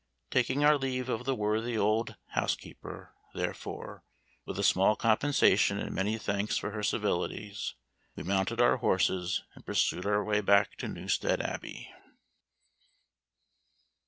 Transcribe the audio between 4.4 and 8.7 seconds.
with a small compensation and many thanks for her civilities, we mounted